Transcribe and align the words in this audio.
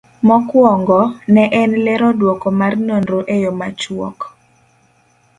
Mokwongo, 0.27 0.95
ne 1.33 1.43
en 1.61 1.71
lero 1.87 2.07
duoko 2.21 2.47
mar 2.61 2.73
nonro 2.87 3.19
e 3.33 3.35
yo 3.43 3.51
machuok 3.59 4.17